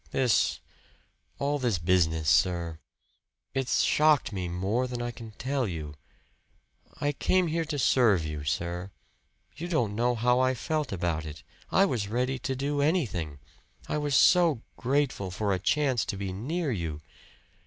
[0.09, 0.61] "This
[1.37, 2.79] all this business, sir
[3.53, 5.93] it's shocked me more than I can tell you.
[6.99, 8.89] I came here to serve you, sir.
[9.55, 11.43] You don't know how I felt about it.
[11.71, 13.37] I was ready to do anything
[13.87, 17.01] I was so grateful for a chance to be near you!